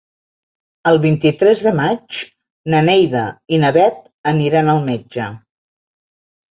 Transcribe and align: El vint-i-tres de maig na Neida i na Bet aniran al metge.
El 0.91 0.97
vint-i-tres 1.03 1.61
de 1.67 1.73
maig 1.81 2.21
na 2.75 2.81
Neida 2.89 3.23
i 3.59 3.63
na 3.67 3.73
Bet 3.79 4.03
aniran 4.35 4.75
al 4.77 4.87
metge. 4.93 5.31